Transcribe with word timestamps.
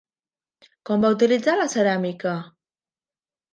Com 0.91 1.03
va 1.05 1.11
utilitzar 1.17 1.55
la 1.61 1.69
ceràmica? 1.75 2.35